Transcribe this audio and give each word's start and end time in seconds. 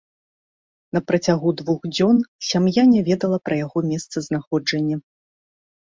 На 0.97 1.01
працягу 1.09 1.51
двух 1.59 1.79
дзён 1.95 2.17
сям'я 2.49 2.83
не 2.95 3.01
ведала 3.11 3.37
пра 3.51 3.55
яго 3.65 3.79
месцазнаходжанне. 3.93 4.95